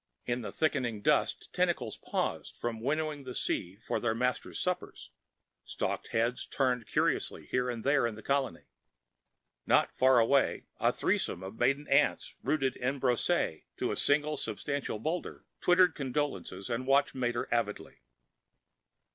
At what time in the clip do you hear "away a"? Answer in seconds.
10.17-10.91